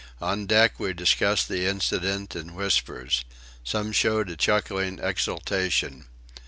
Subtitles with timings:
[0.19, 3.23] On deck we discussed the incident in whispers.
[3.63, 6.07] Some showed a chuckling exultation.